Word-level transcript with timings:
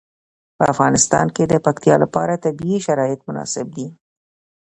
په 0.57 0.63
افغانستان 0.73 1.25
کې 1.35 1.43
د 1.47 1.53
پکتیکا 1.65 1.95
لپاره 2.03 2.41
طبیعي 2.45 2.79
شرایط 2.85 3.19
مناسب 3.29 3.67
دي. 3.75 3.87